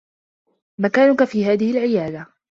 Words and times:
مكانك 0.79 1.23
في 1.23 1.45
هذه 1.45 1.71
العيادة. 1.71 2.27